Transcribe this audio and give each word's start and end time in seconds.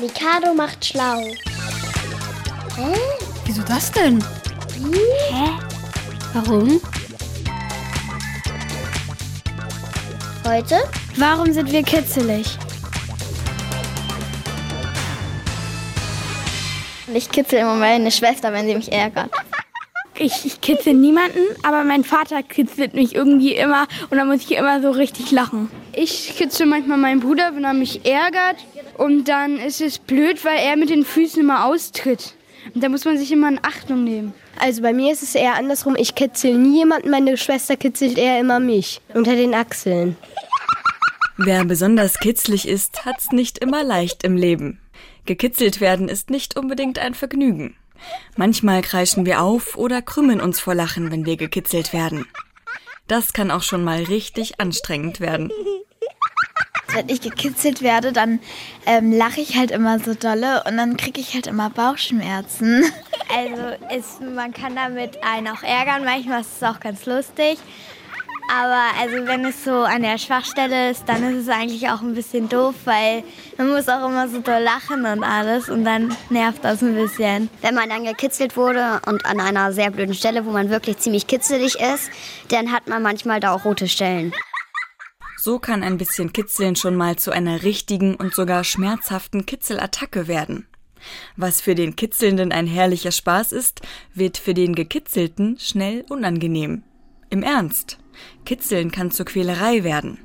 Mikado 0.00 0.54
macht 0.54 0.82
schlau. 0.82 1.20
Hä? 2.76 2.98
Wieso 3.44 3.62
das 3.62 3.92
denn? 3.92 4.24
Hä? 5.30 5.50
Warum? 6.32 6.80
Heute? 10.46 10.76
Warum 11.16 11.52
sind 11.52 11.70
wir 11.70 11.82
kitzelig? 11.82 12.46
Ich 17.12 17.28
kitzel 17.28 17.58
immer 17.58 17.74
meine 17.74 18.10
Schwester, 18.10 18.54
wenn 18.54 18.66
sie 18.66 18.74
mich 18.76 18.90
ärgert. 18.90 19.30
Ich, 20.18 20.46
ich 20.46 20.60
kitzel 20.62 20.94
niemanden, 20.94 21.40
aber 21.62 21.84
mein 21.84 22.04
Vater 22.04 22.42
kitzelt 22.42 22.94
mich 22.94 23.14
irgendwie 23.14 23.54
immer 23.54 23.86
und 24.10 24.16
dann 24.16 24.28
muss 24.28 24.42
ich 24.42 24.52
immer 24.52 24.80
so 24.80 24.90
richtig 24.90 25.30
lachen. 25.30 25.70
Ich 25.92 26.36
kitzel 26.36 26.66
manchmal 26.66 26.98
meinen 26.98 27.20
Bruder, 27.20 27.54
wenn 27.54 27.64
er 27.64 27.74
mich 27.74 28.06
ärgert. 28.06 28.56
Und 29.00 29.28
dann 29.28 29.56
ist 29.56 29.80
es 29.80 29.98
blöd, 29.98 30.44
weil 30.44 30.58
er 30.58 30.76
mit 30.76 30.90
den 30.90 31.06
Füßen 31.06 31.40
immer 31.40 31.64
austritt. 31.64 32.34
Und 32.74 32.84
da 32.84 32.90
muss 32.90 33.06
man 33.06 33.16
sich 33.16 33.32
immer 33.32 33.48
in 33.48 33.58
Achtung 33.62 34.04
nehmen. 34.04 34.34
Also 34.58 34.82
bei 34.82 34.92
mir 34.92 35.10
ist 35.10 35.22
es 35.22 35.34
eher 35.34 35.54
andersrum. 35.54 35.96
Ich 35.96 36.14
kitzel 36.14 36.52
nie 36.58 36.80
jemanden, 36.80 37.08
meine 37.08 37.38
Schwester 37.38 37.78
kitzelt 37.78 38.18
eher 38.18 38.38
immer 38.38 38.60
mich 38.60 39.00
unter 39.14 39.36
den 39.36 39.54
Achseln. 39.54 40.18
Wer 41.38 41.64
besonders 41.64 42.18
kitzlig 42.18 42.68
ist, 42.68 43.06
hat's 43.06 43.32
nicht 43.32 43.56
immer 43.56 43.82
leicht 43.84 44.22
im 44.22 44.36
Leben. 44.36 44.78
Gekitzelt 45.24 45.80
werden 45.80 46.10
ist 46.10 46.28
nicht 46.28 46.58
unbedingt 46.58 46.98
ein 46.98 47.14
Vergnügen. 47.14 47.76
Manchmal 48.36 48.82
kreischen 48.82 49.24
wir 49.24 49.40
auf 49.40 49.78
oder 49.78 50.02
krümmen 50.02 50.42
uns 50.42 50.60
vor 50.60 50.74
Lachen, 50.74 51.10
wenn 51.10 51.24
wir 51.24 51.38
gekitzelt 51.38 51.94
werden. 51.94 52.26
Das 53.08 53.32
kann 53.32 53.50
auch 53.50 53.62
schon 53.62 53.82
mal 53.82 54.02
richtig 54.02 54.60
anstrengend 54.60 55.20
werden. 55.20 55.50
Wenn 56.94 57.08
ich 57.08 57.20
gekitzelt 57.20 57.82
werde, 57.82 58.12
dann 58.12 58.40
ähm, 58.86 59.12
lache 59.12 59.40
ich 59.40 59.56
halt 59.56 59.70
immer 59.70 59.98
so 59.98 60.14
dolle 60.14 60.62
und 60.66 60.76
dann 60.76 60.96
kriege 60.96 61.20
ich 61.20 61.34
halt 61.34 61.46
immer 61.46 61.70
Bauchschmerzen. 61.70 62.84
Also 63.32 63.96
ist, 63.96 64.20
man 64.20 64.52
kann 64.52 64.74
damit 64.74 65.22
einen 65.22 65.46
auch 65.46 65.62
ärgern, 65.62 66.02
manchmal 66.04 66.40
ist 66.40 66.56
es 66.56 66.62
auch 66.64 66.80
ganz 66.80 67.06
lustig. 67.06 67.58
Aber 68.52 68.82
also 69.00 69.28
wenn 69.28 69.44
es 69.44 69.62
so 69.62 69.82
an 69.82 70.02
der 70.02 70.18
Schwachstelle 70.18 70.90
ist, 70.90 71.04
dann 71.08 71.22
ist 71.22 71.42
es 71.42 71.48
eigentlich 71.48 71.88
auch 71.88 72.00
ein 72.00 72.14
bisschen 72.14 72.48
doof, 72.48 72.74
weil 72.84 73.22
man 73.56 73.68
muss 73.68 73.88
auch 73.88 74.08
immer 74.08 74.28
so 74.28 74.40
doll 74.40 74.60
lachen 74.60 75.06
und 75.06 75.22
alles 75.22 75.68
und 75.68 75.84
dann 75.84 76.16
nervt 76.30 76.64
das 76.64 76.82
ein 76.82 76.96
bisschen. 76.96 77.48
Wenn 77.60 77.76
man 77.76 77.88
dann 77.88 78.04
gekitzelt 78.04 78.56
wurde 78.56 79.00
und 79.06 79.24
an 79.24 79.38
einer 79.38 79.72
sehr 79.72 79.92
blöden 79.92 80.14
Stelle, 80.14 80.44
wo 80.44 80.50
man 80.50 80.68
wirklich 80.68 80.98
ziemlich 80.98 81.28
kitzelig 81.28 81.76
ist, 81.78 82.10
dann 82.48 82.72
hat 82.72 82.88
man 82.88 83.02
manchmal 83.02 83.38
da 83.38 83.54
auch 83.54 83.64
rote 83.64 83.86
Stellen. 83.86 84.32
So 85.42 85.58
kann 85.58 85.82
ein 85.82 85.96
bisschen 85.96 86.34
Kitzeln 86.34 86.76
schon 86.76 86.96
mal 86.96 87.16
zu 87.16 87.30
einer 87.30 87.62
richtigen 87.62 88.14
und 88.14 88.34
sogar 88.34 88.62
schmerzhaften 88.62 89.46
Kitzelattacke 89.46 90.28
werden. 90.28 90.66
Was 91.34 91.62
für 91.62 91.74
den 91.74 91.96
Kitzelnden 91.96 92.52
ein 92.52 92.66
herrlicher 92.66 93.10
Spaß 93.10 93.52
ist, 93.52 93.80
wird 94.12 94.36
für 94.36 94.52
den 94.52 94.74
Gekitzelten 94.74 95.56
schnell 95.58 96.04
unangenehm. 96.10 96.82
Im 97.30 97.42
Ernst. 97.42 97.96
Kitzeln 98.44 98.90
kann 98.90 99.12
zur 99.12 99.24
Quälerei 99.24 99.82
werden. 99.82 100.18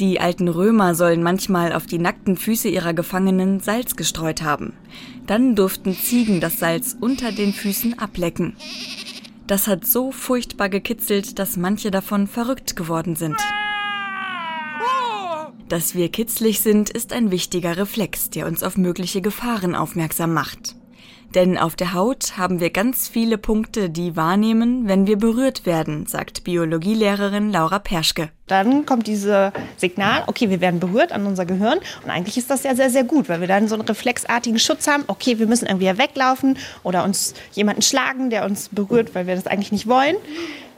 Die 0.00 0.18
alten 0.18 0.48
Römer 0.48 0.96
sollen 0.96 1.22
manchmal 1.22 1.72
auf 1.72 1.86
die 1.86 1.98
nackten 1.98 2.36
Füße 2.36 2.68
ihrer 2.68 2.92
Gefangenen 2.92 3.60
Salz 3.60 3.94
gestreut 3.94 4.42
haben. 4.42 4.72
Dann 5.28 5.54
durften 5.54 5.94
Ziegen 5.94 6.40
das 6.40 6.58
Salz 6.58 6.96
unter 7.00 7.30
den 7.30 7.52
Füßen 7.52 8.00
ablecken. 8.00 8.56
Das 9.46 9.68
hat 9.68 9.86
so 9.86 10.10
furchtbar 10.10 10.68
gekitzelt, 10.68 11.38
dass 11.38 11.56
manche 11.56 11.92
davon 11.92 12.26
verrückt 12.26 12.74
geworden 12.74 13.14
sind. 13.14 13.36
Dass 15.70 15.94
wir 15.94 16.08
kitzlig 16.08 16.62
sind, 16.62 16.90
ist 16.90 17.12
ein 17.12 17.30
wichtiger 17.30 17.76
Reflex, 17.76 18.28
der 18.28 18.48
uns 18.48 18.64
auf 18.64 18.76
mögliche 18.76 19.20
Gefahren 19.20 19.76
aufmerksam 19.76 20.34
macht. 20.34 20.74
Denn 21.36 21.56
auf 21.56 21.76
der 21.76 21.94
Haut 21.94 22.36
haben 22.36 22.58
wir 22.58 22.70
ganz 22.70 23.06
viele 23.06 23.38
Punkte, 23.38 23.88
die 23.88 24.16
wahrnehmen, 24.16 24.88
wenn 24.88 25.06
wir 25.06 25.16
berührt 25.16 25.66
werden, 25.66 26.06
sagt 26.06 26.42
Biologielehrerin 26.42 27.52
Laura 27.52 27.78
Perschke. 27.78 28.30
Dann 28.48 28.84
kommt 28.84 29.06
dieses 29.06 29.52
Signal, 29.76 30.24
okay, 30.26 30.50
wir 30.50 30.60
werden 30.60 30.80
berührt 30.80 31.12
an 31.12 31.24
unser 31.24 31.46
Gehirn. 31.46 31.78
Und 32.02 32.10
eigentlich 32.10 32.36
ist 32.36 32.50
das 32.50 32.64
ja 32.64 32.74
sehr, 32.74 32.90
sehr 32.90 33.04
gut, 33.04 33.28
weil 33.28 33.40
wir 33.40 33.46
dann 33.46 33.68
so 33.68 33.76
einen 33.76 33.84
reflexartigen 33.84 34.58
Schutz 34.58 34.88
haben. 34.88 35.04
Okay, 35.06 35.38
wir 35.38 35.46
müssen 35.46 35.66
irgendwie 35.66 35.96
weglaufen 35.96 36.58
oder 36.82 37.04
uns 37.04 37.34
jemanden 37.52 37.82
schlagen, 37.82 38.28
der 38.30 38.44
uns 38.44 38.68
berührt, 38.70 39.14
weil 39.14 39.28
wir 39.28 39.36
das 39.36 39.46
eigentlich 39.46 39.70
nicht 39.70 39.86
wollen. 39.86 40.16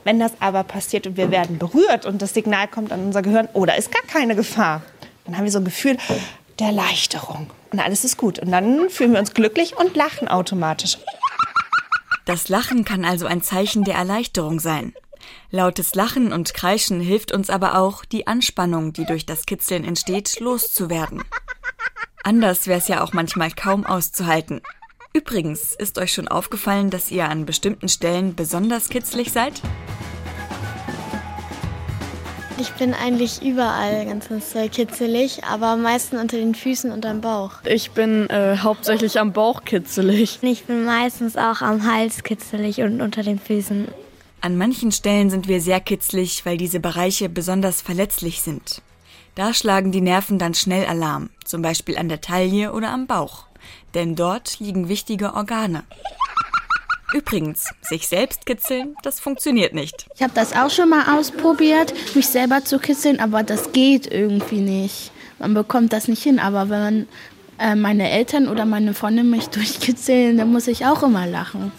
Wenn 0.04 0.18
das 0.18 0.32
aber 0.40 0.64
passiert 0.64 1.06
und 1.06 1.16
wir 1.16 1.30
werden 1.30 1.58
berührt 1.58 2.06
und 2.06 2.22
das 2.22 2.34
Signal 2.34 2.68
kommt 2.68 2.92
an 2.92 3.04
unser 3.04 3.22
Gehirn, 3.22 3.48
oh, 3.52 3.66
da 3.66 3.74
ist 3.74 3.92
gar 3.92 4.02
keine 4.02 4.34
Gefahr, 4.34 4.82
dann 5.24 5.36
haben 5.36 5.44
wir 5.44 5.52
so 5.52 5.58
ein 5.58 5.64
Gefühl 5.64 5.96
der 6.58 6.68
Erleichterung. 6.68 7.50
Und 7.70 7.78
alles 7.78 8.04
ist 8.04 8.16
gut. 8.16 8.38
Und 8.38 8.50
dann 8.50 8.90
fühlen 8.90 9.12
wir 9.12 9.20
uns 9.20 9.34
glücklich 9.34 9.76
und 9.76 9.96
lachen 9.96 10.28
automatisch. 10.28 10.98
Das 12.24 12.48
Lachen 12.48 12.84
kann 12.84 13.04
also 13.04 13.26
ein 13.26 13.42
Zeichen 13.42 13.84
der 13.84 13.94
Erleichterung 13.94 14.60
sein. 14.60 14.94
Lautes 15.50 15.94
Lachen 15.94 16.32
und 16.32 16.54
Kreischen 16.54 17.00
hilft 17.00 17.32
uns 17.32 17.50
aber 17.50 17.78
auch, 17.78 18.04
die 18.04 18.26
Anspannung, 18.26 18.92
die 18.92 19.04
durch 19.04 19.26
das 19.26 19.46
Kitzeln 19.46 19.84
entsteht, 19.84 20.40
loszuwerden. 20.40 21.22
Anders 22.24 22.66
wäre 22.66 22.78
es 22.78 22.88
ja 22.88 23.02
auch 23.02 23.12
manchmal 23.12 23.50
kaum 23.50 23.84
auszuhalten. 23.84 24.62
Übrigens, 25.14 25.74
ist 25.74 25.98
euch 25.98 26.12
schon 26.12 26.28
aufgefallen, 26.28 26.88
dass 26.88 27.10
ihr 27.10 27.28
an 27.28 27.44
bestimmten 27.44 27.88
Stellen 27.88 28.34
besonders 28.34 28.88
kitzlig 28.88 29.30
seid? 29.30 29.60
Ich 32.58 32.70
bin 32.72 32.94
eigentlich 32.94 33.42
überall 33.42 34.06
ganz, 34.06 34.28
ganz 34.28 34.54
kitzelig, 34.70 35.44
aber 35.44 35.76
meistens 35.76 36.20
unter 36.20 36.36
den 36.36 36.54
Füßen 36.54 36.92
und 36.92 37.04
am 37.04 37.20
Bauch. 37.20 37.54
Ich 37.64 37.90
bin 37.90 38.30
äh, 38.30 38.56
hauptsächlich 38.58 39.18
am 39.18 39.32
Bauch 39.32 39.64
kitzelig. 39.64 40.38
Ich 40.42 40.64
bin 40.64 40.84
meistens 40.84 41.36
auch 41.36 41.60
am 41.60 41.84
Hals 41.84 42.22
kitzelig 42.22 42.80
und 42.80 43.00
unter 43.00 43.22
den 43.22 43.38
Füßen. 43.38 43.88
An 44.40 44.56
manchen 44.56 44.92
Stellen 44.92 45.28
sind 45.28 45.46
wir 45.46 45.60
sehr 45.60 45.80
kitzlig, 45.80 46.46
weil 46.46 46.56
diese 46.56 46.80
Bereiche 46.80 47.28
besonders 47.28 47.82
verletzlich 47.82 48.40
sind. 48.42 48.80
Da 49.34 49.52
schlagen 49.52 49.92
die 49.92 50.00
Nerven 50.00 50.38
dann 50.38 50.54
schnell 50.54 50.86
Alarm, 50.86 51.30
zum 51.44 51.62
Beispiel 51.62 51.98
an 51.98 52.08
der 52.08 52.20
Taille 52.20 52.72
oder 52.72 52.90
am 52.90 53.06
Bauch. 53.06 53.46
Denn 53.94 54.14
dort 54.16 54.58
liegen 54.60 54.88
wichtige 54.88 55.34
Organe. 55.34 55.84
Übrigens, 57.12 57.68
sich 57.82 58.08
selbst 58.08 58.46
kitzeln, 58.46 58.96
das 59.02 59.20
funktioniert 59.20 59.74
nicht. 59.74 60.06
Ich 60.14 60.22
habe 60.22 60.32
das 60.34 60.54
auch 60.54 60.70
schon 60.70 60.88
mal 60.88 61.18
ausprobiert, 61.18 61.92
mich 62.14 62.26
selber 62.26 62.64
zu 62.64 62.78
kitzeln, 62.78 63.20
aber 63.20 63.42
das 63.42 63.72
geht 63.72 64.06
irgendwie 64.06 64.60
nicht. 64.60 65.12
Man 65.38 65.52
bekommt 65.52 65.92
das 65.92 66.08
nicht 66.08 66.22
hin, 66.22 66.38
aber 66.38 66.70
wenn 66.70 66.80
man, 66.80 67.08
äh, 67.58 67.74
meine 67.74 68.10
Eltern 68.10 68.48
oder 68.48 68.64
meine 68.64 68.94
Freunde 68.94 69.24
mich 69.24 69.48
durchkitzeln, 69.50 70.38
dann 70.38 70.50
muss 70.52 70.68
ich 70.68 70.86
auch 70.86 71.02
immer 71.02 71.26
lachen. 71.26 71.70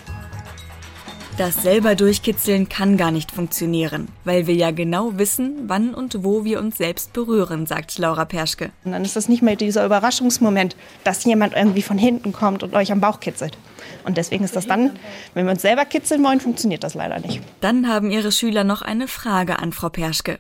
Das 1.38 1.64
selber 1.64 1.96
durchkitzeln 1.96 2.70
kann 2.70 2.96
gar 2.96 3.10
nicht 3.10 3.32
funktionieren, 3.32 4.08
weil 4.24 4.46
wir 4.46 4.54
ja 4.54 4.70
genau 4.70 5.18
wissen, 5.18 5.64
wann 5.66 5.96
und 5.96 6.24
wo 6.24 6.44
wir 6.44 6.60
uns 6.60 6.78
selbst 6.78 7.12
berühren, 7.12 7.66
sagt 7.66 7.98
Laura 7.98 8.26
Perschke. 8.26 8.70
Und 8.86 8.92
dann 8.92 9.04
ist 9.04 9.16
das 9.16 9.30
nicht 9.30 9.42
mehr 9.42 9.56
dieser 9.56 9.84
Überraschungsmoment, 9.84 10.76
dass 11.04 11.24
jemand 11.24 11.56
irgendwie 11.56 11.82
von 11.82 11.98
hinten 11.98 12.34
kommt 12.34 12.62
und 12.62 12.76
euch 12.76 12.92
am 12.92 13.02
Bauch 13.02 13.20
kitzelt. 13.20 13.58
Und 14.06 14.18
deswegen 14.18 14.44
ist 14.44 14.56
das 14.56 14.68
dann, 14.68 14.92
wenn 15.34 15.46
wir 15.46 15.52
uns 15.54 15.64
selber 15.64 15.86
kitzeln 15.86 16.24
wollen, 16.24 16.40
funktioniert 16.40 16.84
das 16.84 16.94
leider 16.94 17.20
nicht. 17.20 17.42
Dann 17.62 17.88
haben 17.88 18.12
ihre 18.12 18.32
Schüler 18.32 18.64
noch 18.64 18.84
eine 18.84 19.08
Frage 19.08 19.58
an 19.58 19.74
Frau 19.74 19.90
Perschke. 19.90 20.38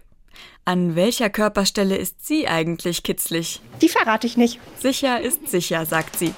An 0.63 0.95
welcher 0.95 1.31
Körperstelle 1.31 1.97
ist 1.97 2.23
sie 2.25 2.47
eigentlich 2.47 3.01
kitzlig? 3.01 3.61
Die 3.81 3.89
verrate 3.89 4.27
ich 4.27 4.37
nicht. 4.37 4.59
Sicher 4.79 5.19
ist 5.19 5.49
sicher, 5.49 5.87
sagt 5.87 6.19
sie. 6.19 6.33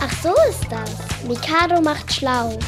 Ach 0.00 0.12
so 0.22 0.34
ist 0.48 0.66
das. 0.70 0.90
Mikado 1.28 1.80
macht 1.80 2.12
schlau. 2.12 2.58